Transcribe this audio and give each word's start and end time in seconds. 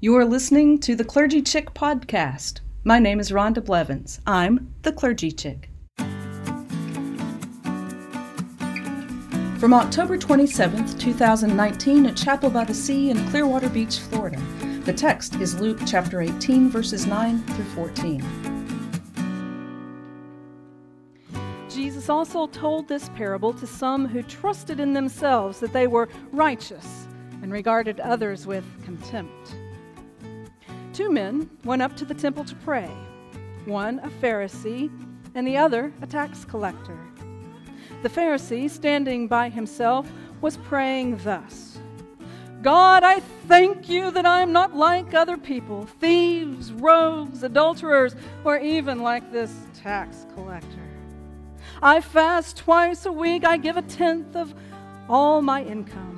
You 0.00 0.14
are 0.16 0.24
listening 0.24 0.78
to 0.82 0.94
the 0.94 1.02
Clergy 1.02 1.42
Chick 1.42 1.74
podcast. 1.74 2.60
My 2.84 3.00
name 3.00 3.18
is 3.18 3.32
Rhonda 3.32 3.64
Blevins. 3.64 4.20
I'm 4.28 4.72
the 4.82 4.92
Clergy 4.92 5.32
Chick. 5.32 5.70
From 9.58 9.74
October 9.74 10.16
27th, 10.16 11.00
2019, 11.00 12.06
at 12.06 12.16
Chapel 12.16 12.48
by 12.48 12.62
the 12.62 12.74
Sea 12.74 13.10
in 13.10 13.28
Clearwater 13.30 13.68
Beach, 13.68 13.98
Florida. 13.98 14.40
The 14.84 14.92
text 14.92 15.34
is 15.40 15.58
Luke 15.60 15.80
chapter 15.84 16.20
18, 16.20 16.70
verses 16.70 17.04
9 17.04 17.42
through 17.42 17.64
14. 17.64 18.22
Jesus 21.68 22.08
also 22.08 22.46
told 22.46 22.86
this 22.86 23.08
parable 23.16 23.52
to 23.52 23.66
some 23.66 24.06
who 24.06 24.22
trusted 24.22 24.78
in 24.78 24.92
themselves 24.92 25.58
that 25.58 25.72
they 25.72 25.88
were 25.88 26.08
righteous 26.30 27.08
and 27.42 27.50
regarded 27.50 27.98
others 27.98 28.46
with 28.46 28.64
contempt. 28.84 29.56
Two 30.98 31.12
men 31.12 31.48
went 31.62 31.80
up 31.80 31.94
to 31.98 32.04
the 32.04 32.12
temple 32.12 32.42
to 32.42 32.56
pray, 32.56 32.90
one 33.66 34.00
a 34.00 34.08
Pharisee 34.08 34.90
and 35.36 35.46
the 35.46 35.56
other 35.56 35.92
a 36.02 36.08
tax 36.08 36.44
collector. 36.44 36.98
The 38.02 38.08
Pharisee, 38.08 38.68
standing 38.68 39.28
by 39.28 39.48
himself, 39.48 40.10
was 40.40 40.56
praying 40.56 41.18
thus 41.18 41.78
God, 42.62 43.04
I 43.04 43.20
thank 43.46 43.88
you 43.88 44.10
that 44.10 44.26
I 44.26 44.40
am 44.40 44.52
not 44.52 44.74
like 44.74 45.14
other 45.14 45.36
people, 45.36 45.86
thieves, 46.00 46.72
rogues, 46.72 47.44
adulterers, 47.44 48.16
or 48.42 48.58
even 48.58 49.00
like 49.00 49.30
this 49.30 49.54
tax 49.80 50.26
collector. 50.34 50.88
I 51.80 52.00
fast 52.00 52.56
twice 52.56 53.06
a 53.06 53.12
week, 53.12 53.44
I 53.44 53.56
give 53.56 53.76
a 53.76 53.82
tenth 53.82 54.34
of 54.34 54.52
all 55.08 55.42
my 55.42 55.62
income. 55.62 56.17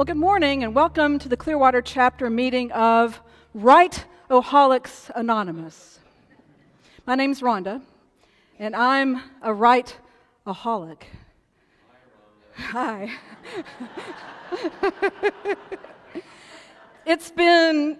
Well, 0.00 0.06
good 0.06 0.16
morning 0.16 0.64
and 0.64 0.74
welcome 0.74 1.18
to 1.18 1.28
the 1.28 1.36
Clearwater 1.36 1.82
chapter 1.82 2.30
meeting 2.30 2.72
of 2.72 3.20
Right 3.52 4.02
Oholics 4.30 5.10
Anonymous. 5.14 5.98
My 7.04 7.14
name's 7.16 7.42
Rhonda, 7.42 7.82
and 8.58 8.74
I'm 8.74 9.20
a 9.42 9.52
right 9.52 9.94
aholic. 10.46 11.02
Hi. 12.56 13.10
it's 17.04 17.30
been, 17.30 17.98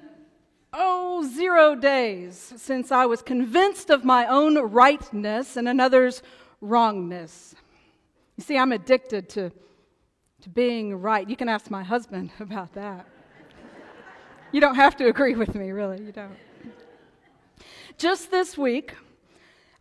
oh, 0.73 1.31
zero 1.31 1.75
days 1.75 2.55
since 2.57 2.91
I 2.91 3.05
was 3.05 3.21
convinced 3.21 3.91
of 3.91 4.07
my 4.07 4.25
own 4.25 4.57
rightness 4.57 5.59
and 5.59 5.69
another's 5.69 6.23
wrongness. 6.63 7.55
You 8.39 8.45
see, 8.45 8.57
I'm 8.57 8.73
addicted 8.73 9.29
to 9.29 9.53
to 10.43 10.49
being 10.49 10.95
right. 10.95 11.29
You 11.29 11.37
can 11.37 11.49
ask 11.49 11.71
my 11.71 11.83
husband 11.83 12.31
about 12.41 12.73
that. 12.75 13.07
you 14.53 14.61
don't 14.61 14.77
have 14.77 14.97
to 14.97 15.07
agree 15.07 15.35
with 15.35 15.55
me, 15.55 15.71
really. 15.71 16.03
You 16.03 16.13
don't. 16.13 16.37
Just 17.99 18.31
this 18.31 18.57
week, 18.57 18.95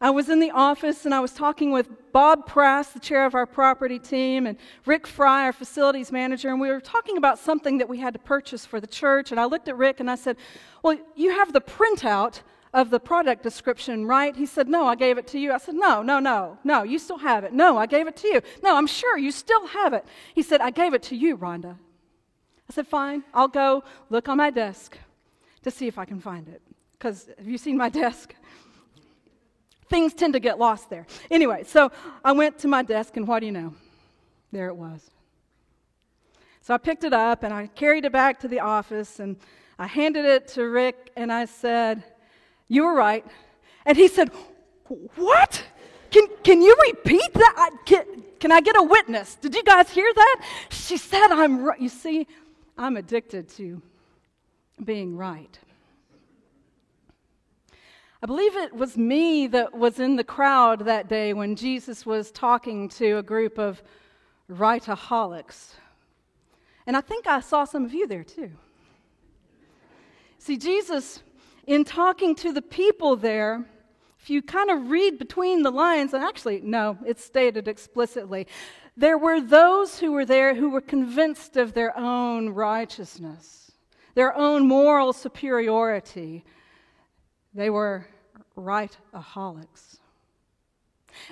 I 0.02 0.09
was 0.09 0.30
in 0.30 0.40
the 0.40 0.52
office 0.52 1.06
and 1.06 1.14
I 1.14 1.20
was 1.20 1.34
talking 1.34 1.72
with 1.72 1.90
Bob 2.12 2.46
Prass, 2.46 2.90
the 2.90 3.00
chair 3.00 3.25
of 3.25 3.36
our 3.36 3.46
property 3.46 4.00
team, 4.00 4.47
and 4.47 4.58
Rick 4.86 5.08
Fry, 5.08 5.44
our 5.44 5.53
facilities 5.53 6.12
manager, 6.12 6.50
and 6.50 6.59
we 6.59 6.70
were 6.70 6.81
talking 6.81 7.18
about 7.18 7.38
something 7.38 7.78
that 7.78 7.88
we 7.88 8.00
had 8.00 8.14
to 8.14 8.20
purchase 8.20 8.66
for 8.66 8.80
the 8.80 8.88
church. 8.88 9.31
And 9.31 9.40
I 9.40 9.46
looked 9.46 9.68
at 9.68 9.78
Rick 9.78 10.00
and 10.00 10.09
I 10.09 10.16
said, 10.16 10.38
Well, 10.84 10.97
you 11.16 11.31
have 11.31 11.53
the 11.53 11.62
printout 11.62 12.41
of 12.74 12.90
the 12.90 13.00
product 13.00 13.44
description, 13.44 14.06
right? 14.06 14.35
He 14.35 14.46
said, 14.46 14.68
No, 14.68 14.85
I 14.85 14.96
gave 14.96 15.18
it 15.18 15.28
to 15.28 15.40
you. 15.40 15.52
I 15.52 15.57
said, 15.57 15.75
No, 15.75 16.02
no, 16.02 16.19
no, 16.19 16.57
no, 16.63 16.84
you 16.84 17.00
still 17.00 17.18
have 17.18 17.44
it. 17.44 17.53
No, 17.53 17.78
I 17.78 17.85
gave 17.85 18.07
it 18.07 18.16
to 18.18 18.28
you. 18.28 18.41
No, 18.63 18.75
I'm 18.75 18.88
sure 18.88 19.18
you 19.18 19.31
still 19.31 19.68
have 19.68 19.94
it. 19.94 20.06
He 20.35 20.44
said, 20.44 20.62
I 20.62 20.69
gave 20.69 20.94
it 20.94 21.03
to 21.03 21.16
you, 21.16 21.38
Rhonda. 21.38 21.74
I 22.69 22.74
said, 22.74 22.88
Fine, 22.88 23.24
I'll 23.34 23.47
go 23.47 23.84
look 24.09 24.29
on 24.29 24.38
my 24.38 24.50
desk 24.50 24.97
to 25.63 25.72
see 25.72 25.88
if 25.88 25.97
I 25.97 26.06
can 26.06 26.19
find 26.19 26.47
it. 26.47 26.62
Because 26.97 27.29
have 27.38 27.47
you 27.47 27.58
seen 27.58 27.78
my 27.78 27.90
desk? 28.03 28.35
Things 29.90 30.13
tend 30.13 30.34
to 30.34 30.40
get 30.40 30.59
lost 30.59 30.90
there. 30.90 31.08
Anyway, 31.31 31.63
so 31.63 31.91
I 32.24 32.31
went 32.34 32.59
to 32.59 32.68
my 32.68 32.84
desk, 32.84 33.18
and 33.18 33.28
what 33.28 33.40
do 33.40 33.47
you 33.47 33.52
know? 33.52 33.74
There 34.52 34.68
it 34.68 34.75
was. 34.75 35.09
So 36.62 36.75
I 36.75 36.78
picked 36.78 37.03
it 37.03 37.13
up 37.13 37.41
and 37.41 37.52
I 37.52 37.66
carried 37.66 38.06
it 38.06 38.12
back 38.12 38.40
to 38.41 38.47
the 38.47 38.59
office 38.59 39.19
and 39.19 39.38
I 39.79 39.88
handed 39.88 40.25
it 40.25 40.47
to 40.50 40.66
Rick 40.66 41.09
and 41.16 41.31
I 41.31 41.46
said, 41.46 42.03
you 42.69 42.84
were 42.85 42.94
right. 42.94 43.25
And 43.85 43.97
he 43.97 44.07
said, 44.07 44.30
What? 45.16 45.63
Can, 46.12 46.28
can 46.44 46.62
you 46.62 46.75
repeat 46.88 47.34
that? 47.34 47.72
Can, 47.85 48.03
can 48.40 48.52
I 48.52 48.62
get 48.62 48.78
a 48.78 48.84
witness? 48.84 49.35
Did 49.35 49.53
you 49.53 49.63
guys 49.63 49.90
hear 49.90 50.12
that? 50.13 50.41
She 50.69 50.97
said, 50.97 51.28
I'm 51.28 51.63
right. 51.63 51.79
You 51.79 51.90
see, 51.90 52.25
I'm 52.78 52.96
addicted 52.96 53.50
to 53.58 53.81
being 54.84 55.18
right. 55.18 55.59
I 58.22 58.25
believe 58.25 58.56
it 58.56 58.74
was 58.74 58.97
me 58.97 59.47
that 59.47 59.74
was 59.74 60.00
in 60.00 60.16
the 60.16 60.24
crowd 60.24 60.85
that 60.85 61.08
day 61.08 61.34
when 61.34 61.56
Jesus 61.56 62.06
was 62.06 62.31
talking 62.31 62.90
to 62.90 63.18
a 63.18 63.24
group 63.24 63.58
of 63.58 63.81
rightaholics. 64.52 65.74
And 66.85 66.97
I 66.97 67.02
think 67.02 67.28
I 67.28 67.40
saw 67.40 67.63
some 67.63 67.85
of 67.85 67.94
you 67.94 68.08
there 68.08 68.24
too. 68.24 68.52
See, 70.38 70.58
Jesus 70.58 71.22
in 71.69 71.84
talking 71.84 72.34
to 72.34 72.52
the 72.52 72.63
people 72.63 73.16
there, 73.16 73.63
if 74.19 74.28
you 74.28 74.41
kind 74.41 74.72
of 74.72 74.90
read 74.90 75.19
between 75.19 75.62
the 75.62 75.69
lines, 75.69 76.16
and 76.16 76.24
actually, 76.24 76.62
no, 76.62 76.97
it's 77.06 77.24
stated 77.24 77.68
explicitly, 77.68 78.47
there 78.97 79.19
were 79.19 79.40
those 79.40 80.00
who 80.00 80.12
were 80.12 80.25
there 80.25 80.56
who 80.56 80.72
were 80.72 80.81
convinced 80.81 81.58
of 81.58 81.74
their 81.74 81.96
own 81.96 82.50
righteousness, 82.50 83.72
their 84.16 84.35
own 84.35 84.68
moral 84.68 85.13
superiority. 85.13 86.44
They 87.53 87.69
were 87.69 88.08
right-aholics. 88.56 90.00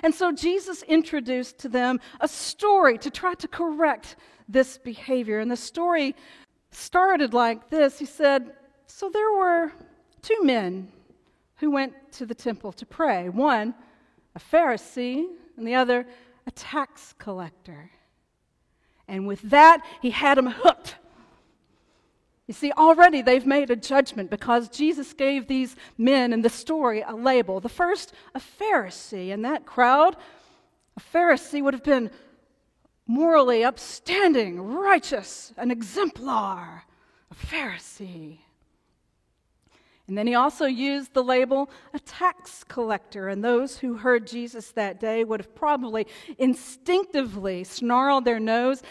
And 0.04 0.14
so 0.14 0.30
Jesus 0.30 0.84
introduced 0.84 1.58
to 1.58 1.68
them 1.68 1.98
a 2.20 2.28
story 2.28 2.96
to 2.98 3.10
try 3.10 3.34
to 3.34 3.48
correct 3.48 4.14
this 4.48 4.78
behavior. 4.78 5.40
And 5.40 5.50
the 5.50 5.56
story 5.56 6.14
started 6.70 7.34
like 7.34 7.70
this 7.70 7.98
He 7.98 8.06
said, 8.06 8.52
So 8.86 9.10
there 9.10 9.32
were 9.32 9.72
two 10.22 10.42
men 10.42 10.88
who 11.56 11.70
went 11.70 11.94
to 12.12 12.26
the 12.26 12.34
temple 12.34 12.72
to 12.72 12.86
pray 12.86 13.28
one, 13.28 13.74
a 14.34 14.40
Pharisee, 14.40 15.26
and 15.56 15.66
the 15.66 15.74
other, 15.74 16.06
a 16.46 16.50
tax 16.52 17.14
collector. 17.18 17.90
And 19.06 19.26
with 19.26 19.42
that, 19.42 19.84
he 20.00 20.10
had 20.10 20.38
them 20.38 20.46
hooked. 20.46 20.96
You 22.46 22.54
see, 22.54 22.72
already 22.72 23.20
they've 23.20 23.44
made 23.44 23.70
a 23.70 23.76
judgment 23.76 24.30
because 24.30 24.68
Jesus 24.68 25.12
gave 25.12 25.46
these 25.46 25.76
men 25.98 26.32
in 26.32 26.40
the 26.40 26.48
story 26.48 27.02
a 27.06 27.14
label. 27.14 27.60
The 27.60 27.68
first, 27.68 28.14
a 28.34 28.40
Pharisee. 28.40 29.28
In 29.28 29.42
that 29.42 29.66
crowd, 29.66 30.16
a 30.96 31.00
Pharisee 31.00 31.62
would 31.62 31.74
have 31.74 31.84
been 31.84 32.10
morally 33.06 33.64
upstanding, 33.64 34.60
righteous, 34.60 35.52
an 35.56 35.70
exemplar, 35.70 36.84
a 37.30 37.34
Pharisee. 37.34 38.38
And 40.08 40.16
then 40.16 40.26
he 40.26 40.34
also 40.34 40.64
used 40.64 41.12
the 41.12 41.22
label 41.22 41.70
a 41.92 41.98
tax 42.00 42.64
collector. 42.64 43.28
And 43.28 43.44
those 43.44 43.78
who 43.78 43.94
heard 43.94 44.26
Jesus 44.26 44.70
that 44.72 44.98
day 44.98 45.22
would 45.22 45.40
have 45.40 45.54
probably 45.54 46.06
instinctively 46.38 47.62
snarled 47.62 48.24
their 48.24 48.40
nose. 48.40 48.82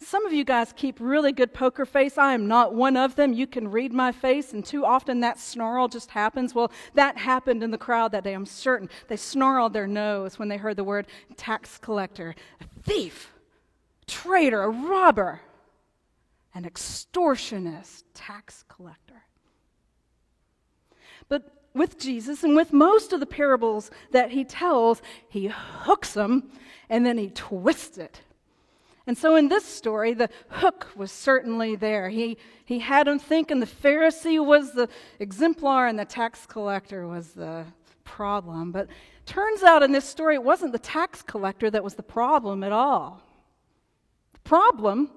Some 0.00 0.26
of 0.26 0.32
you 0.32 0.44
guys 0.44 0.72
keep 0.76 0.98
really 1.00 1.32
good 1.32 1.52
poker 1.52 1.84
face. 1.84 2.18
I 2.18 2.34
am 2.34 2.46
not 2.46 2.74
one 2.74 2.96
of 2.96 3.16
them. 3.16 3.32
You 3.32 3.48
can 3.48 3.68
read 3.68 3.92
my 3.92 4.12
face, 4.12 4.52
and 4.52 4.64
too 4.64 4.84
often 4.84 5.20
that 5.20 5.40
snarl 5.40 5.88
just 5.88 6.10
happens. 6.10 6.54
Well, 6.54 6.70
that 6.94 7.18
happened 7.18 7.64
in 7.64 7.72
the 7.72 7.78
crowd 7.78 8.12
that 8.12 8.22
day, 8.22 8.32
I'm 8.32 8.46
certain. 8.46 8.88
They 9.08 9.16
snarled 9.16 9.72
their 9.72 9.88
nose 9.88 10.38
when 10.38 10.48
they 10.48 10.56
heard 10.56 10.76
the 10.76 10.84
word 10.84 11.08
tax 11.36 11.78
collector, 11.78 12.36
a 12.60 12.82
thief, 12.82 13.32
traitor, 14.06 14.62
a 14.62 14.68
robber, 14.68 15.40
an 16.54 16.62
extortionist 16.62 18.04
tax 18.14 18.64
collector. 18.68 19.07
But 21.28 21.52
with 21.74 21.98
Jesus 21.98 22.44
and 22.44 22.56
with 22.56 22.72
most 22.72 23.12
of 23.12 23.20
the 23.20 23.26
parables 23.26 23.90
that 24.12 24.30
he 24.30 24.44
tells, 24.44 25.02
he 25.28 25.48
hooks 25.48 26.14
them 26.14 26.50
and 26.88 27.04
then 27.04 27.18
he 27.18 27.30
twists 27.30 27.98
it. 27.98 28.22
And 29.06 29.16
so 29.16 29.36
in 29.36 29.48
this 29.48 29.64
story, 29.64 30.12
the 30.12 30.28
hook 30.48 30.88
was 30.94 31.10
certainly 31.10 31.76
there. 31.76 32.10
He, 32.10 32.36
he 32.66 32.78
had 32.78 33.06
them 33.06 33.18
thinking 33.18 33.58
the 33.58 33.66
Pharisee 33.66 34.44
was 34.44 34.72
the 34.72 34.88
exemplar 35.18 35.86
and 35.86 35.98
the 35.98 36.04
tax 36.04 36.44
collector 36.44 37.06
was 37.06 37.28
the 37.28 37.64
problem. 38.04 38.70
But 38.70 38.88
turns 39.24 39.62
out 39.62 39.82
in 39.82 39.92
this 39.92 40.04
story, 40.04 40.34
it 40.34 40.44
wasn't 40.44 40.72
the 40.72 40.78
tax 40.78 41.22
collector 41.22 41.70
that 41.70 41.82
was 41.82 41.94
the 41.94 42.02
problem 42.02 42.62
at 42.62 42.72
all. 42.72 43.22
The 44.34 44.40
problem 44.40 45.10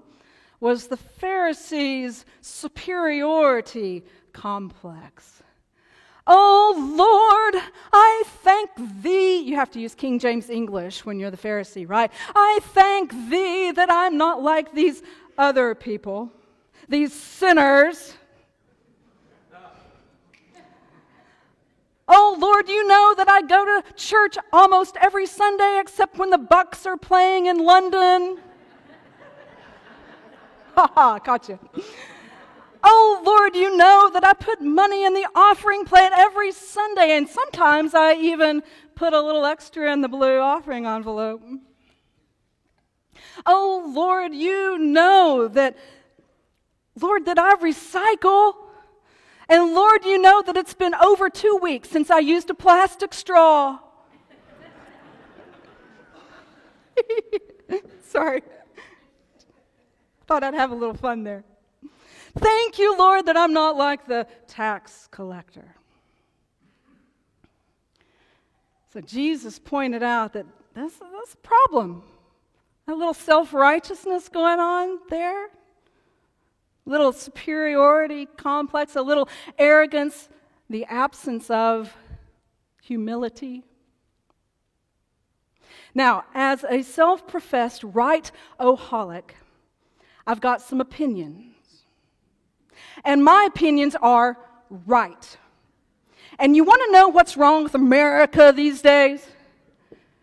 was 0.61 0.87
the 0.87 0.95
Pharisees' 0.95 2.23
superiority 2.39 4.05
complex. 4.31 5.40
Oh 6.33 6.73
Lord, 6.95 7.61
I 7.91 8.23
thank 8.41 8.69
thee. 9.03 9.39
You 9.39 9.57
have 9.57 9.69
to 9.71 9.81
use 9.81 9.93
King 9.93 10.17
James 10.17 10.49
English 10.49 11.05
when 11.05 11.19
you're 11.19 11.29
the 11.29 11.35
Pharisee, 11.35 11.87
right? 11.87 12.09
I 12.33 12.59
thank 12.67 13.11
thee 13.29 13.71
that 13.71 13.91
I'm 13.91 14.17
not 14.17 14.41
like 14.41 14.73
these 14.73 15.03
other 15.37 15.75
people, 15.75 16.31
these 16.87 17.11
sinners. 17.11 18.13
Oh 22.07 22.37
Lord, 22.39 22.69
you 22.69 22.87
know 22.87 23.13
that 23.17 23.27
I 23.27 23.41
go 23.41 23.65
to 23.65 23.83
church 23.97 24.37
almost 24.53 24.95
every 25.01 25.25
Sunday 25.25 25.79
except 25.81 26.17
when 26.17 26.29
the 26.29 26.37
Bucs 26.37 26.85
are 26.85 26.95
playing 26.95 27.47
in 27.47 27.57
London. 27.65 28.39
Ha 30.73 30.89
ha, 30.95 31.19
caught 31.19 31.49
you. 31.49 31.59
Oh, 32.83 33.21
Lord, 33.23 33.55
you 33.55 33.75
know 33.77 34.09
that 34.13 34.23
I 34.23 34.33
put 34.33 34.61
money 34.61 35.05
in 35.05 35.13
the 35.13 35.27
offering 35.35 35.85
plate 35.85 36.11
every 36.15 36.51
Sunday, 36.51 37.15
and 37.15 37.27
sometimes 37.27 37.93
I 37.93 38.15
even 38.15 38.63
put 38.95 39.13
a 39.13 39.21
little 39.21 39.45
extra 39.45 39.91
in 39.91 40.01
the 40.01 40.07
blue 40.07 40.39
offering 40.39 40.85
envelope. 40.85 41.43
Oh, 43.45 43.91
Lord, 43.93 44.33
you 44.33 44.77
know 44.77 45.47
that, 45.49 45.77
Lord, 46.99 47.25
that 47.25 47.37
I 47.37 47.55
recycle. 47.55 48.53
And 49.47 49.73
Lord, 49.73 50.05
you 50.05 50.19
know 50.19 50.41
that 50.41 50.55
it's 50.57 50.73
been 50.73 50.95
over 50.95 51.29
two 51.29 51.59
weeks 51.61 51.89
since 51.89 52.09
I 52.09 52.19
used 52.19 52.49
a 52.49 52.53
plastic 52.53 53.13
straw. 53.13 53.79
Sorry. 58.03 58.43
Thought 60.27 60.43
I'd 60.43 60.53
have 60.53 60.71
a 60.71 60.75
little 60.75 60.95
fun 60.95 61.23
there. 61.23 61.43
Thank 62.37 62.79
you, 62.79 62.97
Lord, 62.97 63.25
that 63.25 63.35
I'm 63.35 63.53
not 63.53 63.75
like 63.75 64.07
the 64.07 64.27
tax 64.47 65.07
collector. 65.11 65.75
So 68.93 69.01
Jesus 69.01 69.59
pointed 69.59 70.03
out 70.03 70.33
that 70.33 70.45
that's, 70.73 70.95
that's 70.97 71.33
a 71.33 71.37
problem. 71.37 72.03
A 72.87 72.93
little 72.93 73.13
self 73.13 73.53
righteousness 73.53 74.29
going 74.29 74.59
on 74.59 74.99
there, 75.09 75.45
a 75.45 75.49
little 76.85 77.13
superiority 77.13 78.25
complex, 78.37 78.95
a 78.95 79.01
little 79.01 79.29
arrogance, 79.57 80.29
the 80.69 80.85
absence 80.85 81.49
of 81.49 81.95
humility. 82.81 83.63
Now, 85.93 86.23
as 86.33 86.63
a 86.69 86.81
self 86.81 87.27
professed 87.27 87.83
right 87.83 88.29
oholic, 88.59 89.31
I've 90.25 90.41
got 90.41 90.61
some 90.61 90.81
opinions 90.81 91.50
and 93.03 93.23
my 93.23 93.45
opinions 93.47 93.95
are 94.01 94.37
right. 94.69 95.37
And 96.39 96.55
you 96.55 96.63
want 96.63 96.81
to 96.87 96.91
know 96.91 97.07
what's 97.07 97.37
wrong 97.37 97.63
with 97.63 97.75
America 97.75 98.53
these 98.55 98.81
days? 98.81 99.25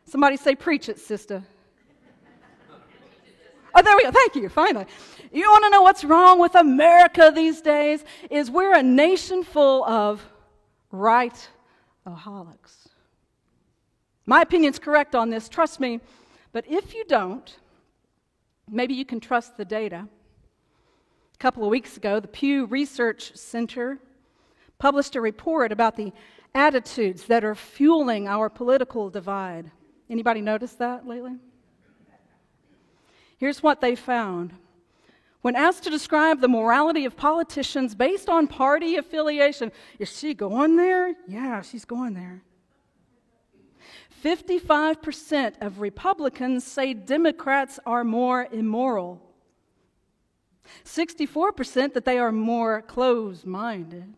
Somebody 0.05 0.37
say, 0.37 0.55
Preach 0.55 0.89
it, 0.89 0.99
sister. 0.99 1.43
Oh, 3.75 3.83
there 3.83 3.97
we 3.97 4.03
go. 4.05 4.11
Thank 4.11 4.35
you. 4.35 4.49
Finally. 4.49 4.87
You 5.33 5.51
want 5.51 5.65
to 5.65 5.71
know 5.71 5.83
what's 5.83 6.05
wrong 6.05 6.41
with 6.41 6.55
America 6.55 7.31
these 7.35 7.61
days? 7.61 8.03
Is 8.31 8.51
we're 8.51 8.75
a 8.75 8.83
nation 8.83 9.45
full 9.45 9.85
of 9.85 10.25
right 10.91 11.49
aholics. 12.07 12.89
My 14.27 14.43
opinion's 14.43 14.79
correct 14.79 15.15
on 15.15 15.31
this, 15.31 15.49
trust 15.49 15.81
me. 15.81 16.01
But 16.53 16.65
if 16.69 16.95
you 16.95 17.05
don't, 17.05 17.57
maybe 18.69 18.95
you 18.95 19.05
can 19.05 19.21
trust 19.21 19.57
the 19.57 19.65
data. 19.65 20.09
A 21.39 21.41
couple 21.41 21.63
of 21.63 21.71
weeks 21.71 21.97
ago, 21.97 22.19
the 22.19 22.27
Pew 22.27 22.67
Research 22.67 23.37
Center 23.37 24.01
published 24.79 25.15
a 25.15 25.21
report 25.21 25.71
about 25.71 25.95
the 25.95 26.13
attitudes 26.53 27.27
that 27.27 27.45
are 27.45 27.55
fueling 27.55 28.27
our 28.27 28.49
political 28.49 29.09
divide. 29.09 29.71
Anybody 30.11 30.41
notice 30.41 30.73
that 30.73 31.07
lately? 31.07 31.37
Here's 33.37 33.63
what 33.63 33.81
they 33.81 33.95
found. 33.95 34.53
When 35.43 35.55
asked 35.55 35.85
to 35.85 35.91
describe 35.91 36.41
the 36.41 36.49
morality 36.49 37.05
of 37.05 37.17
politicians 37.17 37.95
based 37.95 38.29
on 38.29 38.49
party 38.49 38.97
affiliation, 38.97 39.71
is 40.01 40.11
she 40.11 40.35
going 40.35 40.75
there? 40.75 41.15
Yeah, 41.29 41.63
she's 41.63 41.85
going 41.85 42.15
there. 42.15 42.43
55% 44.25 45.55
of 45.61 45.79
Republicans 45.79 46.65
say 46.65 46.95
Democrats 46.95 47.79
are 47.87 48.03
more 48.03 48.49
immoral. 48.51 49.23
64% 50.85 51.95
that 51.95 52.05
they 52.05 52.19
are 52.19 52.33
more 52.33 52.83
closed 52.83 53.47
minded, 53.47 54.15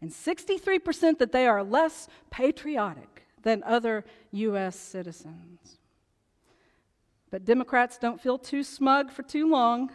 and 0.00 0.10
63% 0.10 1.18
that 1.18 1.32
they 1.32 1.46
are 1.46 1.62
less 1.62 2.08
patriotic 2.30 3.26
than 3.42 3.62
other 3.64 4.04
U.S. 4.32 4.76
citizens. 4.76 5.78
But 7.30 7.44
Democrats 7.44 7.98
don't 7.98 8.20
feel 8.20 8.38
too 8.38 8.62
smug 8.62 9.10
for 9.10 9.22
too 9.22 9.48
long. 9.50 9.90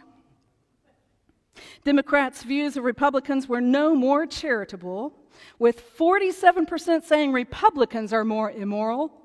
Democrats' 1.84 2.42
views 2.42 2.76
of 2.76 2.84
Republicans 2.84 3.48
were 3.48 3.60
no 3.60 3.94
more 3.94 4.26
charitable, 4.26 5.14
with 5.58 5.96
47% 5.96 7.04
saying 7.04 7.32
Republicans 7.32 8.12
are 8.12 8.24
more 8.24 8.50
immoral 8.50 9.19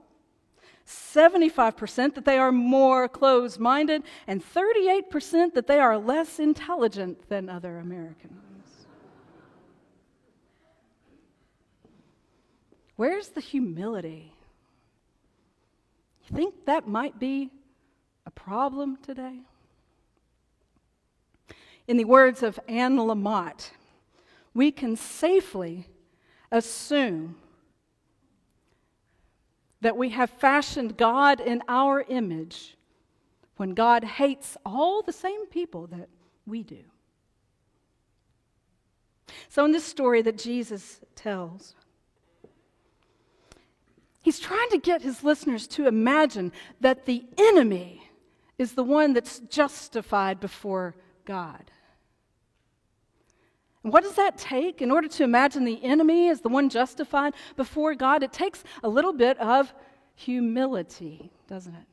75% 0.88 2.14
that 2.14 2.26
they 2.26 2.38
are 2.38 2.52
more 2.52 3.08
closed 3.08 3.60
minded, 3.60 4.04
and 4.28 4.44
38% 4.44 5.54
that 5.54 5.68
they 5.68 5.80
are 5.80 5.98
less 5.98 6.40
intelligent 6.40 7.28
than 7.28 7.50
other 7.50 7.80
Americans. 7.80 8.42
Where's 12.96 13.30
the 13.30 13.42
humility? 13.42 14.32
You 16.28 16.36
think 16.36 16.66
that 16.66 16.88
might 16.88 17.20
be 17.20 17.50
a 18.26 18.32
problem 18.32 18.98
today? 18.98 19.40
In 21.88 21.98
the 21.98 22.06
words 22.06 22.42
of 22.42 22.60
Anne 22.68 22.98
Lamott, 22.98 23.72
we 24.54 24.72
can 24.72 24.96
safely 24.96 25.88
assume 26.52 27.36
that 29.86 29.96
we 29.96 30.10
have 30.10 30.32
fashioned 30.32 30.98
God 30.98 31.40
in 31.40 31.62
our 31.68 32.04
image 32.10 32.76
when 33.58 33.76
God 33.76 34.04
hates 34.04 34.58
all 34.66 35.04
the 35.04 35.14
same 35.14 35.46
people 35.46 35.86
that 35.86 36.10
we 36.48 36.64
do. 36.64 36.80
So, 39.48 39.64
in 39.64 39.72
this 39.72 39.84
story 39.84 40.24
that 40.24 40.40
Jesus 40.40 41.02
tells, 41.14 41.76
he's 44.24 44.40
trying 44.40 44.72
to 44.72 44.80
get 44.80 45.04
his 45.04 45.24
listeners 45.24 45.68
to 45.68 45.88
imagine 45.88 46.52
that 46.82 47.06
the 47.06 47.24
enemy 47.38 48.10
is 48.58 48.74
the 48.74 48.84
one 48.84 49.14
that's 49.14 49.38
justified 49.38 50.40
before 50.40 50.96
God. 51.26 51.70
What 53.86 54.02
does 54.02 54.16
that 54.16 54.40
take 54.40 54.82
in 54.82 54.90
order 54.90 55.08
to 55.08 55.24
imagine 55.24 55.64
the 55.64 55.84
enemy 55.84 56.30
as 56.30 56.42
the 56.42 56.50
one 56.50 56.70
justified 56.70 57.36
before 57.56 57.94
God? 57.94 58.24
It 58.24 58.34
takes 58.34 58.64
a 58.82 58.90
little 58.90 59.14
bit 59.14 59.38
of 59.38 59.72
humility, 60.16 61.32
doesn't 61.48 61.76
it? 61.76 61.86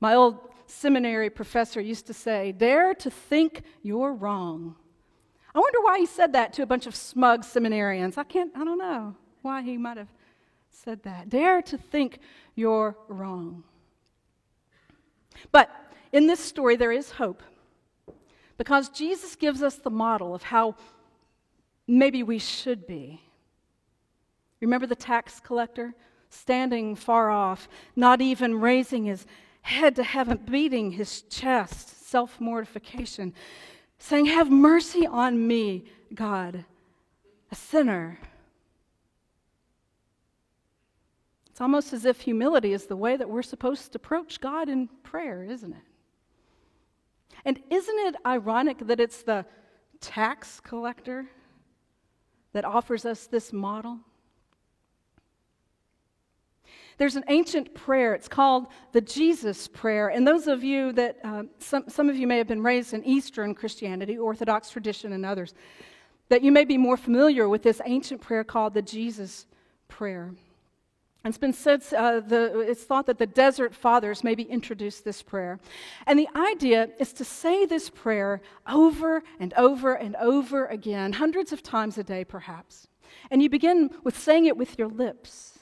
My 0.00 0.14
old 0.14 0.50
seminary 0.66 1.30
professor 1.30 1.80
used 1.80 2.08
to 2.08 2.12
say, 2.12 2.50
Dare 2.50 2.92
to 2.94 3.08
think 3.08 3.62
you're 3.82 4.12
wrong. 4.12 4.74
I 5.54 5.60
wonder 5.60 5.80
why 5.82 6.00
he 6.00 6.06
said 6.06 6.32
that 6.32 6.52
to 6.54 6.62
a 6.62 6.66
bunch 6.66 6.88
of 6.88 6.96
smug 6.96 7.42
seminarians. 7.42 8.18
I 8.18 8.24
can't, 8.24 8.50
I 8.56 8.64
don't 8.64 8.78
know 8.78 9.14
why 9.42 9.62
he 9.62 9.76
might 9.76 9.96
have 9.96 10.10
said 10.70 11.04
that. 11.04 11.28
Dare 11.28 11.62
to 11.62 11.78
think 11.78 12.18
you're 12.56 12.96
wrong. 13.06 13.62
But 15.52 15.70
in 16.10 16.26
this 16.26 16.40
story, 16.40 16.74
there 16.74 16.90
is 16.90 17.12
hope. 17.12 17.44
Because 18.56 18.88
Jesus 18.88 19.34
gives 19.36 19.62
us 19.62 19.76
the 19.76 19.90
model 19.90 20.34
of 20.34 20.44
how 20.44 20.76
maybe 21.86 22.22
we 22.22 22.38
should 22.38 22.86
be. 22.86 23.20
Remember 24.60 24.86
the 24.86 24.94
tax 24.94 25.40
collector 25.40 25.94
standing 26.30 26.96
far 26.96 27.30
off, 27.30 27.68
not 27.96 28.20
even 28.20 28.60
raising 28.60 29.04
his 29.04 29.26
head 29.62 29.96
to 29.96 30.02
heaven, 30.02 30.38
beating 30.50 30.92
his 30.92 31.22
chest, 31.22 32.08
self 32.08 32.40
mortification, 32.40 33.34
saying, 33.98 34.26
Have 34.26 34.50
mercy 34.50 35.06
on 35.06 35.46
me, 35.46 35.84
God, 36.14 36.64
a 37.50 37.54
sinner. 37.54 38.18
It's 41.50 41.60
almost 41.60 41.92
as 41.92 42.04
if 42.04 42.20
humility 42.20 42.72
is 42.72 42.86
the 42.86 42.96
way 42.96 43.16
that 43.16 43.30
we're 43.30 43.42
supposed 43.42 43.92
to 43.92 43.96
approach 43.96 44.40
God 44.40 44.68
in 44.68 44.88
prayer, 45.04 45.44
isn't 45.44 45.72
it? 45.72 45.82
And 47.44 47.60
isn't 47.70 47.98
it 48.06 48.16
ironic 48.24 48.78
that 48.86 49.00
it's 49.00 49.22
the 49.22 49.44
tax 50.00 50.60
collector 50.60 51.26
that 52.52 52.64
offers 52.64 53.04
us 53.04 53.26
this 53.26 53.52
model? 53.52 54.00
There's 56.96 57.16
an 57.16 57.24
ancient 57.28 57.74
prayer. 57.74 58.14
It's 58.14 58.28
called 58.28 58.68
the 58.92 59.00
Jesus 59.00 59.66
Prayer. 59.66 60.08
And 60.08 60.26
those 60.26 60.46
of 60.46 60.62
you 60.62 60.92
that, 60.92 61.18
uh, 61.24 61.42
some, 61.58 61.84
some 61.88 62.08
of 62.08 62.16
you 62.16 62.26
may 62.26 62.38
have 62.38 62.46
been 62.46 62.62
raised 62.62 62.94
in 62.94 63.04
Eastern 63.04 63.54
Christianity, 63.54 64.16
Orthodox 64.16 64.70
tradition, 64.70 65.12
and 65.12 65.26
others, 65.26 65.54
that 66.28 66.42
you 66.42 66.52
may 66.52 66.64
be 66.64 66.78
more 66.78 66.96
familiar 66.96 67.48
with 67.48 67.62
this 67.62 67.80
ancient 67.84 68.20
prayer 68.20 68.44
called 68.44 68.74
the 68.74 68.82
Jesus 68.82 69.46
Prayer. 69.88 70.34
And 71.24 71.32
it's 71.32 71.38
been 71.38 71.54
said, 71.54 71.82
uh, 71.96 72.20
the, 72.20 72.60
it's 72.60 72.84
thought 72.84 73.06
that 73.06 73.16
the 73.16 73.26
desert 73.26 73.74
fathers 73.74 74.22
maybe 74.22 74.42
introduced 74.42 75.04
this 75.04 75.22
prayer. 75.22 75.58
And 76.06 76.18
the 76.18 76.28
idea 76.36 76.90
is 76.98 77.14
to 77.14 77.24
say 77.24 77.64
this 77.64 77.88
prayer 77.88 78.42
over 78.68 79.22
and 79.40 79.54
over 79.54 79.94
and 79.94 80.16
over 80.16 80.66
again, 80.66 81.14
hundreds 81.14 81.50
of 81.50 81.62
times 81.62 81.96
a 81.96 82.04
day 82.04 82.24
perhaps. 82.24 82.88
And 83.30 83.42
you 83.42 83.48
begin 83.48 83.90
with 84.04 84.18
saying 84.18 84.44
it 84.44 84.58
with 84.58 84.78
your 84.78 84.88
lips. 84.88 85.53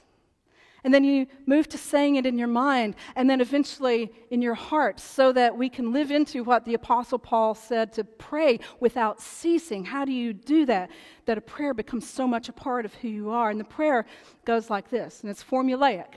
And 0.85 0.93
then 0.93 1.05
you 1.05 1.27
move 1.47 1.69
to 1.69 1.79
saying 1.79 2.17
it 2.17 2.27
in 2.27 2.39
your 2.39 2.49
mind 2.49 2.97
and 3.15 3.31
then 3.31 3.41
eventually 3.41 4.13
in 4.31 4.43
your 4.43 4.55
heart 4.55 4.99
so 4.99 5.33
that 5.33 5.57
we 5.57 5.69
can 5.69 5.93
live 5.93 6.11
into 6.11 6.43
what 6.43 6.65
the 6.65 6.75
Apostle 6.75 7.21
Paul 7.21 7.55
said 7.55 7.93
to 7.93 8.05
pray 8.05 8.59
without 8.81 9.21
ceasing. 9.21 9.85
How 9.85 10.05
do 10.05 10.13
you 10.13 10.33
do 10.33 10.67
that? 10.67 10.91
That 11.27 11.39
a 11.39 11.43
prayer 11.43 11.73
becomes 11.73 12.09
so 12.09 12.27
much 12.27 12.49
a 12.49 12.53
part 12.53 12.85
of 12.85 12.95
who 12.95 13.09
you 13.09 13.31
are. 13.31 13.51
And 13.51 13.61
the 13.61 13.65
prayer 13.65 14.07
goes 14.45 14.71
like 14.71 14.91
this, 14.91 15.21
and 15.23 15.31
it's 15.31 15.43
formulaic 15.43 16.15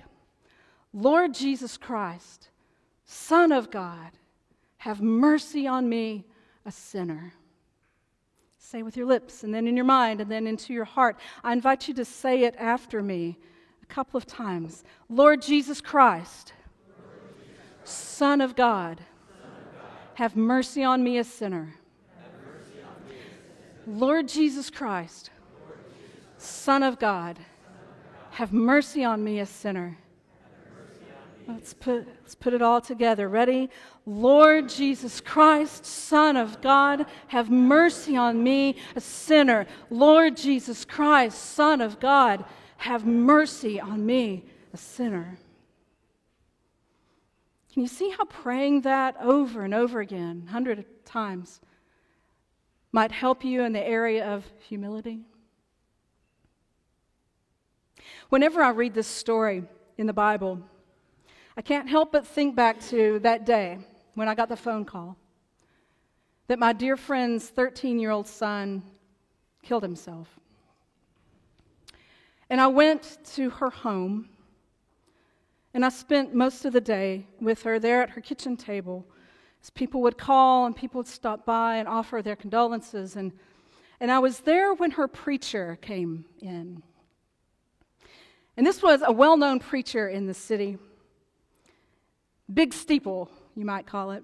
Lord 0.93 1.33
Jesus 1.33 1.75
Christ, 1.75 2.49
Son 3.03 3.51
of 3.51 3.69
God, 3.69 4.11
have 4.77 5.01
mercy 5.01 5.67
on 5.67 5.89
me, 5.89 6.25
a 6.65 6.71
sinner. 6.71 7.33
Say 8.57 8.81
with 8.81 8.97
your 8.97 9.05
lips 9.05 9.43
and 9.43 9.53
then 9.53 9.67
in 9.67 9.75
your 9.75 9.85
mind 9.85 10.21
and 10.21 10.31
then 10.31 10.47
into 10.47 10.73
your 10.73 10.85
heart. 10.85 11.17
I 11.43 11.53
invite 11.53 11.87
you 11.87 11.93
to 11.95 12.05
say 12.05 12.43
it 12.43 12.55
after 12.57 13.03
me 13.03 13.37
a 13.89 13.93
couple 13.93 14.17
of 14.17 14.25
times. 14.25 14.83
Lord 15.09 15.41
Jesus 15.41 15.81
Christ, 15.81 16.53
Son 17.83 18.41
of 18.41 18.55
God, 18.55 19.01
have 20.15 20.35
mercy 20.35 20.83
on 20.83 21.03
me, 21.03 21.17
a 21.17 21.23
sinner. 21.23 21.75
Lord 23.87 24.27
Jesus 24.27 24.69
Christ, 24.69 25.29
Son 26.37 26.83
of 26.83 26.99
God, 26.99 27.37
have 28.31 28.51
mercy 28.51 29.03
on 29.03 29.23
me, 29.23 29.39
a 29.39 29.45
sinner. 29.45 29.97
Let's 31.47 31.75
put, 31.75 32.07
let's 32.21 32.33
put 32.33 32.53
it 32.53 32.61
all 32.63 32.81
together. 32.81 33.29
Ready? 33.29 33.69
Lord 34.07 34.67
Jesus 34.67 35.21
Christ, 35.21 35.85
Son 35.85 36.35
of 36.35 36.59
God, 36.61 37.05
have 37.27 37.51
mercy 37.51 38.17
on 38.17 38.41
me, 38.43 38.77
a 38.95 39.01
sinner. 39.01 39.67
Lord 39.91 40.37
Jesus 40.37 40.85
Christ, 40.85 41.37
Son 41.37 41.81
of 41.81 41.99
God, 41.99 42.45
have 42.77 43.05
mercy 43.05 43.79
on 43.79 44.05
me, 44.05 44.43
a 44.73 44.77
sinner. 44.77 45.37
Can 47.73 47.81
you 47.81 47.87
see 47.87 48.09
how 48.11 48.25
praying 48.25 48.81
that 48.81 49.15
over 49.19 49.63
and 49.63 49.73
over 49.73 49.99
again, 49.99 50.45
a 50.47 50.51
hundred 50.51 50.85
times, 51.05 51.59
might 52.91 53.11
help 53.11 53.43
you 53.43 53.63
in 53.63 53.73
the 53.73 53.85
area 53.85 54.25
of 54.25 54.45
humility? 54.67 55.19
Whenever 58.29 58.61
I 58.61 58.69
read 58.69 58.93
this 58.93 59.07
story 59.07 59.63
in 59.97 60.07
the 60.07 60.13
Bible, 60.13 60.59
I 61.57 61.61
can't 61.61 61.89
help 61.89 62.11
but 62.11 62.25
think 62.25 62.55
back 62.55 62.79
to 62.87 63.19
that 63.19 63.45
day 63.45 63.79
when 64.13 64.27
I 64.27 64.35
got 64.35 64.49
the 64.49 64.57
phone 64.57 64.85
call 64.85 65.17
that 66.47 66.59
my 66.59 66.73
dear 66.73 66.95
friend's 66.95 67.47
13 67.47 67.99
year 67.99 68.11
old 68.11 68.27
son 68.27 68.83
killed 69.63 69.83
himself. 69.83 70.27
And 72.49 72.61
I 72.61 72.67
went 72.67 73.17
to 73.33 73.49
her 73.49 73.69
home, 73.69 74.29
and 75.73 75.83
I 75.83 75.89
spent 75.89 76.33
most 76.33 76.65
of 76.65 76.73
the 76.73 76.81
day 76.81 77.27
with 77.41 77.63
her 77.63 77.79
there 77.79 78.01
at 78.01 78.11
her 78.11 78.21
kitchen 78.21 78.55
table. 78.55 79.05
As 79.63 79.69
people 79.71 80.01
would 80.03 80.17
call 80.17 80.67
and 80.67 80.75
people 80.75 80.99
would 80.99 81.07
stop 81.07 81.45
by 81.45 81.77
and 81.77 81.87
offer 81.87 82.21
their 82.21 82.35
condolences. 82.35 83.15
And, 83.15 83.33
and 83.99 84.11
I 84.11 84.19
was 84.19 84.41
there 84.41 84.73
when 84.73 84.91
her 84.91 85.07
preacher 85.07 85.77
came 85.81 86.25
in. 86.39 86.83
And 88.57 88.65
this 88.65 88.81
was 88.81 89.01
a 89.05 89.11
well 89.11 89.37
known 89.37 89.59
preacher 89.59 90.07
in 90.07 90.27
the 90.27 90.33
city, 90.33 90.77
big 92.53 92.73
steeple, 92.73 93.29
you 93.55 93.65
might 93.65 93.85
call 93.85 94.11
it. 94.11 94.23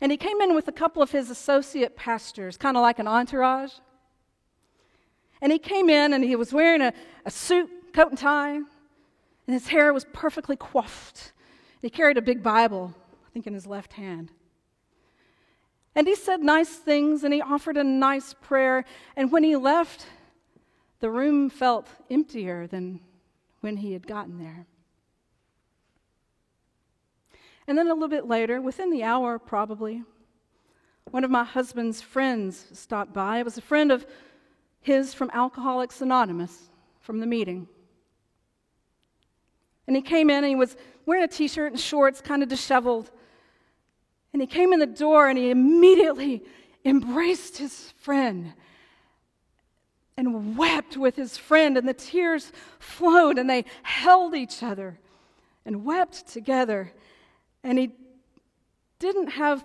And 0.00 0.12
he 0.12 0.16
came 0.16 0.40
in 0.40 0.54
with 0.54 0.68
a 0.68 0.72
couple 0.72 1.02
of 1.02 1.10
his 1.10 1.30
associate 1.30 1.96
pastors, 1.96 2.56
kind 2.56 2.76
of 2.76 2.82
like 2.82 2.98
an 2.98 3.08
entourage. 3.08 3.72
And 5.40 5.52
he 5.52 5.58
came 5.58 5.88
in 5.88 6.12
and 6.12 6.24
he 6.24 6.36
was 6.36 6.52
wearing 6.52 6.82
a, 6.82 6.92
a 7.24 7.30
suit, 7.30 7.70
coat, 7.92 8.10
and 8.10 8.18
tie, 8.18 8.54
and 8.56 8.66
his 9.46 9.68
hair 9.68 9.92
was 9.92 10.04
perfectly 10.12 10.56
coiffed. 10.56 11.32
He 11.80 11.90
carried 11.90 12.18
a 12.18 12.22
big 12.22 12.42
Bible, 12.42 12.94
I 13.26 13.30
think, 13.30 13.46
in 13.46 13.54
his 13.54 13.66
left 13.66 13.94
hand. 13.94 14.32
And 15.94 16.06
he 16.06 16.14
said 16.14 16.40
nice 16.40 16.70
things 16.76 17.24
and 17.24 17.32
he 17.32 17.40
offered 17.40 17.76
a 17.76 17.84
nice 17.84 18.34
prayer. 18.34 18.84
And 19.16 19.32
when 19.32 19.42
he 19.42 19.56
left, 19.56 20.06
the 21.00 21.10
room 21.10 21.50
felt 21.50 21.88
emptier 22.10 22.66
than 22.66 23.00
when 23.60 23.78
he 23.78 23.92
had 23.92 24.06
gotten 24.06 24.38
there. 24.38 24.66
And 27.66 27.76
then 27.76 27.86
a 27.86 27.94
little 27.94 28.08
bit 28.08 28.26
later, 28.26 28.60
within 28.60 28.90
the 28.90 29.02
hour 29.02 29.38
probably, 29.38 30.02
one 31.10 31.24
of 31.24 31.30
my 31.30 31.44
husband's 31.44 32.00
friends 32.00 32.66
stopped 32.72 33.12
by. 33.12 33.38
It 33.38 33.44
was 33.44 33.58
a 33.58 33.62
friend 33.62 33.90
of 33.90 34.06
his 34.80 35.14
from 35.14 35.30
Alcoholics 35.32 36.00
Anonymous 36.00 36.70
from 37.00 37.20
the 37.20 37.26
meeting. 37.26 37.68
And 39.86 39.96
he 39.96 40.02
came 40.02 40.30
in 40.30 40.38
and 40.38 40.46
he 40.46 40.54
was 40.54 40.76
wearing 41.06 41.24
a 41.24 41.28
t 41.28 41.48
shirt 41.48 41.72
and 41.72 41.80
shorts, 41.80 42.20
kind 42.20 42.42
of 42.42 42.48
disheveled. 42.48 43.10
And 44.32 44.42
he 44.42 44.46
came 44.46 44.72
in 44.72 44.78
the 44.78 44.86
door 44.86 45.28
and 45.28 45.38
he 45.38 45.50
immediately 45.50 46.44
embraced 46.84 47.58
his 47.58 47.92
friend 47.98 48.52
and 50.18 50.58
wept 50.58 50.96
with 50.96 51.14
his 51.14 51.38
friend, 51.38 51.78
and 51.78 51.88
the 51.88 51.94
tears 51.94 52.50
flowed, 52.80 53.38
and 53.38 53.48
they 53.48 53.64
held 53.84 54.34
each 54.34 54.64
other 54.64 54.98
and 55.64 55.84
wept 55.84 56.26
together. 56.26 56.92
And 57.62 57.78
he 57.78 57.92
didn't 58.98 59.28
have 59.28 59.64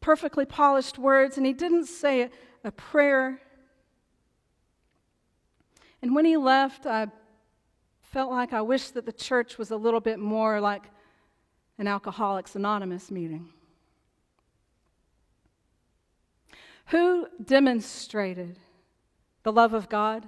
perfectly 0.00 0.46
polished 0.46 0.96
words, 0.96 1.36
and 1.36 1.44
he 1.44 1.52
didn't 1.52 1.84
say 1.84 2.30
a 2.64 2.70
prayer. 2.70 3.40
And 6.02 6.14
when 6.14 6.24
he 6.24 6.36
left, 6.36 6.86
I 6.86 7.08
felt 8.02 8.30
like 8.30 8.52
I 8.52 8.62
wished 8.62 8.94
that 8.94 9.06
the 9.06 9.12
church 9.12 9.58
was 9.58 9.70
a 9.70 9.76
little 9.76 10.00
bit 10.00 10.18
more 10.18 10.60
like 10.60 10.84
an 11.78 11.86
Alcoholics 11.86 12.56
Anonymous 12.56 13.10
meeting. 13.10 13.48
Who 16.86 17.28
demonstrated 17.44 18.58
the 19.42 19.52
love 19.52 19.74
of 19.74 19.88
God? 19.88 20.26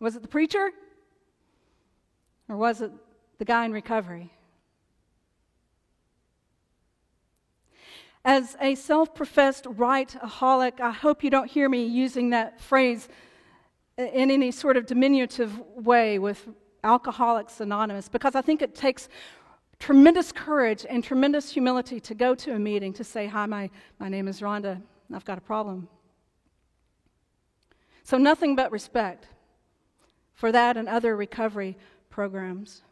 Was 0.00 0.14
it 0.14 0.22
the 0.22 0.28
preacher? 0.28 0.70
Or 2.48 2.56
was 2.56 2.80
it 2.80 2.92
the 3.38 3.44
guy 3.44 3.64
in 3.64 3.72
recovery? 3.72 4.32
As 8.28 8.58
a 8.60 8.74
self 8.74 9.14
professed 9.14 9.66
right-aholic, 9.70 10.80
I 10.80 10.90
hope 10.90 11.24
you 11.24 11.30
don't 11.30 11.50
hear 11.50 11.66
me 11.66 11.86
using 11.86 12.28
that 12.28 12.60
phrase 12.60 13.08
in 13.96 14.30
any 14.30 14.50
sort 14.50 14.76
of 14.76 14.84
diminutive 14.84 15.58
way 15.58 16.18
with 16.18 16.46
Alcoholics 16.84 17.58
Anonymous 17.58 18.10
because 18.10 18.34
I 18.34 18.42
think 18.42 18.60
it 18.60 18.74
takes 18.74 19.08
tremendous 19.78 20.30
courage 20.30 20.84
and 20.90 21.02
tremendous 21.02 21.50
humility 21.50 22.00
to 22.00 22.14
go 22.14 22.34
to 22.34 22.52
a 22.52 22.58
meeting 22.58 22.92
to 22.92 23.02
say, 23.02 23.26
Hi, 23.28 23.46
my, 23.46 23.70
my 23.98 24.10
name 24.10 24.28
is 24.28 24.40
Rhonda, 24.40 24.82
I've 25.10 25.24
got 25.24 25.38
a 25.38 25.40
problem. 25.40 25.88
So, 28.04 28.18
nothing 28.18 28.54
but 28.54 28.70
respect 28.70 29.26
for 30.34 30.52
that 30.52 30.76
and 30.76 30.86
other 30.86 31.16
recovery 31.16 31.78
programs. 32.10 32.82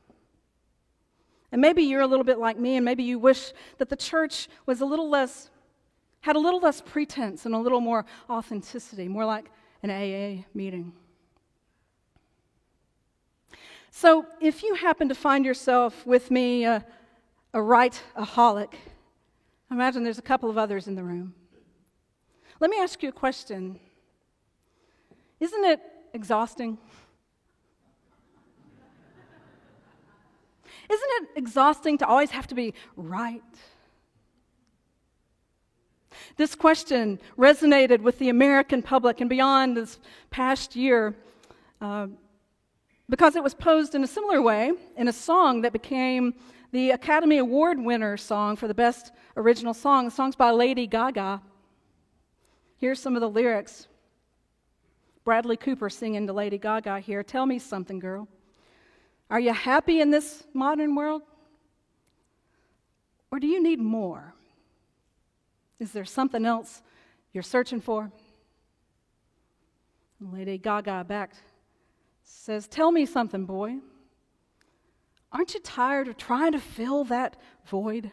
And 1.53 1.61
maybe 1.61 1.83
you're 1.83 2.01
a 2.01 2.07
little 2.07 2.25
bit 2.25 2.39
like 2.39 2.59
me, 2.59 2.77
and 2.77 2.85
maybe 2.85 3.03
you 3.03 3.19
wish 3.19 3.53
that 3.79 3.89
the 3.89 3.97
church 3.97 4.49
was 4.67 4.81
a 4.81 4.85
little 4.85 5.09
less, 5.09 5.51
had 6.21 6.37
a 6.37 6.41
little 6.41 6.61
less 6.61 6.81
pretense 6.81 7.47
and 7.47 7.55
a 7.55 7.59
little 7.59 7.81
more 7.81 8.05
authenticity, 8.29 9.09
more 9.09 9.25
like 9.25 9.51
an 9.83 9.91
AA 9.91 10.45
meeting. 10.55 10.93
So, 13.91 14.27
if 14.41 14.63
you 14.63 14.75
happen 14.75 15.09
to 15.09 15.15
find 15.15 15.45
yourself 15.45 16.05
with 16.05 16.31
me, 16.31 16.67
uh, 16.67 16.81
a 17.55 17.63
right 17.63 18.03
aholic, 18.15 18.75
imagine 19.71 20.03
there's 20.03 20.19
a 20.19 20.23
couple 20.23 20.51
of 20.51 20.59
others 20.59 20.89
in 20.89 20.95
the 20.95 21.03
room. 21.03 21.35
Let 22.61 22.71
me 22.71 22.79
ask 22.79 23.03
you 23.03 23.09
a 23.09 23.13
question. 23.13 23.81
Isn't 25.41 25.65
it 25.65 25.81
exhausting? 26.13 26.77
Isn't 30.91 31.11
it 31.11 31.29
exhausting 31.37 31.99
to 31.99 32.07
always 32.07 32.31
have 32.31 32.47
to 32.49 32.55
be 32.55 32.75
right? 32.97 33.43
This 36.37 36.55
question 36.55 37.19
resonated 37.39 38.01
with 38.01 38.19
the 38.19 38.29
American 38.29 38.83
public 38.83 39.21
and 39.21 39.31
beyond 39.31 39.77
this 39.77 39.99
past 40.31 40.77
year 40.77 41.15
uh, 41.81 42.09
because 43.09 43.37
it 43.37 43.43
was 43.43 43.55
posed 43.55 43.95
in 43.95 44.03
a 44.03 44.07
similar 44.07 44.43
way 44.43 44.73
in 44.97 45.09
a 45.09 45.13
song 45.13 45.63
that 45.63 45.73
became 45.73 46.35
the 46.73 46.91
Academy 46.91 47.39
Award 47.39 47.79
winner 47.79 48.17
song 48.17 48.57
for 48.57 48.69
the 48.69 48.75
best 48.75 49.13
original 49.37 49.75
song. 49.75 50.07
The 50.07 50.11
song's 50.11 50.37
by 50.37 50.51
Lady 50.51 50.87
Gaga. 50.87 51.41
Here's 52.79 53.01
some 53.01 53.15
of 53.15 53.21
the 53.21 53.31
lyrics. 53.31 53.89
Bradley 55.25 55.57
Cooper 55.57 55.89
singing 55.89 56.27
to 56.27 56.33
Lady 56.33 56.59
Gaga 56.59 57.01
here. 57.01 57.23
Tell 57.23 57.47
me 57.47 57.59
something, 57.59 57.99
girl. 57.99 58.29
Are 59.31 59.41
you 59.41 59.53
happy 59.53 60.01
in 60.01 60.11
this 60.11 60.45
modern 60.55 60.95
world? 60.95 61.23
Or 63.31 63.41
do 63.41 63.47
you 63.47 63.63
need 63.63 63.81
more? 63.81 64.35
Is 65.79 65.93
there 65.93 66.05
something 66.05 66.47
else 66.47 66.83
you're 67.33 67.43
searching 67.43 67.81
for? 67.81 68.11
Lady 70.21 70.59
Gaga 70.59 71.05
back 71.05 71.33
says, 72.23 72.67
Tell 72.67 72.91
me 72.91 73.05
something, 73.05 73.45
boy. 73.45 73.77
Aren't 75.33 75.55
you 75.55 75.61
tired 75.61 76.09
of 76.09 76.17
trying 76.17 76.53
to 76.53 76.61
fill 76.61 77.05
that 77.05 77.37
void? 77.67 78.11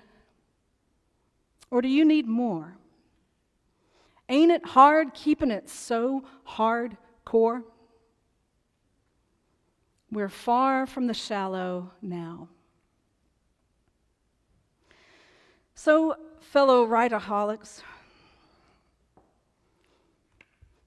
Or 1.71 1.81
do 1.81 1.87
you 1.87 2.03
need 2.03 2.27
more? 2.27 2.75
Ain't 4.29 4.51
it 4.51 4.65
hard 4.65 5.13
keeping 5.13 5.51
it 5.51 5.69
so 5.69 6.25
hardcore? 6.47 7.63
We're 10.13 10.29
far 10.29 10.85
from 10.85 11.07
the 11.07 11.13
shallow 11.15 11.89
now. 11.99 12.47
So, 15.73 16.15
fellow 16.39 16.85
rightoholics, 16.85 17.81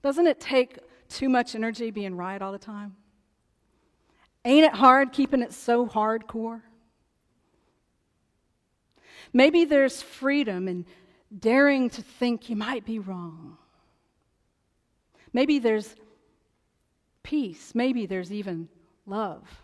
doesn't 0.01 0.29
it 0.29 0.39
take 0.39 0.79
too 1.09 1.29
much 1.29 1.57
energy 1.57 1.91
being 1.91 2.17
right 2.17 2.41
all 2.41 2.53
the 2.53 2.59
time? 2.59 2.95
Ain't 4.45 4.65
it 4.65 4.75
hard 4.75 5.13
keeping 5.13 5.43
it 5.43 5.53
so 5.53 5.89
hardcore? 5.89 6.63
Maybe 9.33 9.65
there's 9.65 10.03
freedom 10.03 10.69
in 10.69 10.87
daring 11.37 11.91
to 11.91 12.01
think 12.01 12.49
you 12.49 12.55
might 12.55 12.85
be 12.85 13.01
wrong. 13.01 13.59
Maybe 15.33 15.59
there's 15.59 15.97
peace. 17.25 17.75
Maybe 17.75 18.07
there's 18.07 18.33
even 18.33 18.69
love. 19.07 19.63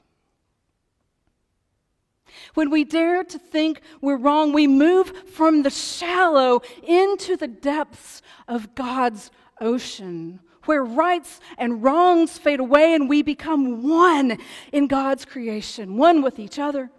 When 2.54 2.70
we 2.70 2.84
dare 2.84 3.25
to 3.25 3.38
think 3.38 3.82
we're 4.00 4.16
wrong, 4.16 4.52
we 4.52 4.66
move 4.66 5.12
from 5.28 5.62
the 5.62 5.70
shallow 5.70 6.62
into 6.82 7.37
the 7.37 7.49
depths 7.49 8.22
of 8.49 8.75
God's 8.75 9.30
ocean, 9.61 10.40
where 10.64 10.84
rights 10.84 11.40
and 11.58 11.82
wrongs 11.82 12.38
fade 12.38 12.61
away 12.61 12.94
and 12.94 13.08
we 13.08 13.22
become 13.22 13.88
one 13.88 14.38
in 14.72 14.87
God's 14.87 15.25
creation, 15.25 15.96
one 15.96 16.22
with 16.22 16.38
each 16.38 16.58
other, 16.58 16.90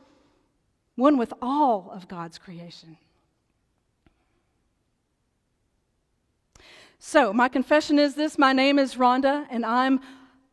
one 0.95 1.17
with 1.17 1.33
all 1.41 1.89
of 1.91 2.07
God's 2.07 2.37
creation. 2.37 2.97
So, 6.99 7.33
my 7.33 7.49
confession 7.49 7.99
is 7.99 8.15
this 8.15 8.37
my 8.37 8.53
name 8.53 8.79
is 8.79 8.95
Rhonda, 8.95 9.45
and 9.49 9.65
I'm 9.65 9.99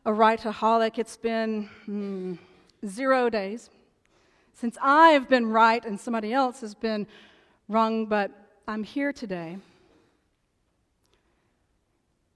a 0.04 0.10
rightaholic. 0.10 0.98
It's 0.98 1.16
been 1.16 1.68
hmm, 1.84 2.34
zero 2.86 3.28
days 3.30 3.70
since 4.52 4.76
I've 4.82 5.28
been 5.28 5.46
right 5.46 5.84
and 5.84 5.98
somebody 5.98 6.32
else 6.32 6.60
has 6.60 6.74
been 6.74 7.06
wrong, 7.68 8.06
but 8.06 8.30
I'm 8.68 8.84
here 8.84 9.12
today 9.12 9.58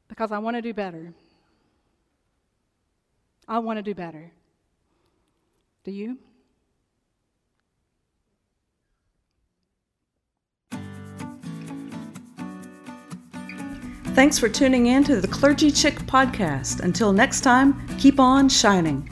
because 0.09 0.33
I 0.33 0.39
want 0.39 0.57
to 0.57 0.63
do 0.63 0.73
better. 0.73 1.13
I 3.47 3.59
want 3.59 3.79
to 3.79 3.83
do 3.83 3.95
better. 3.95 4.33
Do 5.85 5.91
you? 5.91 6.19
Thanks 14.15 14.39
for 14.39 14.49
tuning 14.49 14.87
in 14.87 15.03
to 15.05 15.21
the 15.21 15.27
Clergy 15.27 15.73
Chick 15.73 15.97
podcast. 16.07 16.79
Until 16.79 17.13
next 17.13 17.41
time, 17.41 17.85
keep 17.99 18.21
on 18.21 18.49
shining. 18.49 19.11